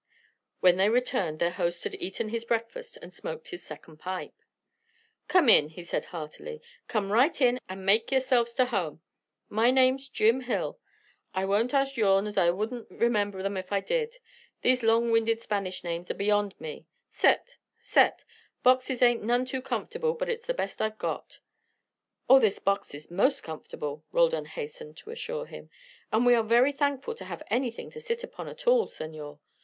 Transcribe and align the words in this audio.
When 0.61 0.77
they 0.77 0.89
returned 0.89 1.37
their 1.37 1.51
host 1.51 1.83
had 1.83 1.93
eaten 1.93 2.29
his 2.29 2.43
breakfast 2.43 2.97
and 3.03 3.13
smoked 3.13 3.49
his 3.49 3.61
second 3.61 3.97
pipe. 3.97 4.33
"Come 5.27 5.47
in," 5.47 5.69
he 5.69 5.83
said 5.83 6.05
heartily. 6.05 6.59
"Come 6.87 7.11
right 7.11 7.39
in 7.39 7.59
and 7.69 7.85
make 7.85 8.11
yourselves 8.11 8.55
ter 8.55 8.65
home. 8.65 9.03
My 9.47 9.69
name's 9.69 10.09
Jim 10.09 10.41
Hill. 10.45 10.79
I 11.35 11.45
won't 11.45 11.75
ask 11.75 11.97
yourn 11.97 12.25
as 12.25 12.35
I 12.35 12.49
wouldn't 12.49 12.87
remember 12.89 13.43
them 13.43 13.55
if 13.57 13.71
I 13.71 13.79
did. 13.79 14.15
These 14.63 14.81
long 14.81 15.11
winded 15.11 15.39
Spanish 15.39 15.83
names 15.83 16.09
are 16.09 16.15
beyond 16.15 16.59
me. 16.59 16.87
Set. 17.11 17.57
Set. 17.77 18.25
Boxes 18.63 19.03
ain't 19.03 19.21
none 19.23 19.45
too 19.45 19.61
comfortable, 19.61 20.15
but 20.15 20.29
it's 20.29 20.47
the 20.47 20.55
best 20.55 20.81
I've 20.81 20.97
got." 20.97 21.37
"Oh, 22.27 22.39
this 22.39 22.57
box 22.57 22.95
is 22.95 23.11
most 23.11 23.43
comfortable," 23.43 24.03
Roldan 24.11 24.45
hastened 24.45 24.97
to 24.97 25.11
assure 25.11 25.45
him. 25.45 25.69
"And 26.11 26.25
we 26.25 26.33
are 26.33 26.41
very 26.41 26.71
thankful 26.71 27.13
to 27.13 27.25
have 27.25 27.43
anything 27.51 27.91
to 27.91 28.01
sit 28.01 28.25
on 28.39 28.47
at 28.49 28.65
all, 28.65 28.87
senor. 28.89 29.37